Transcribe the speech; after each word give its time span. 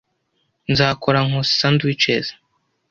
Nzakora 0.71 1.19
Nkusi 1.27 1.53
sandwiches. 1.59 2.25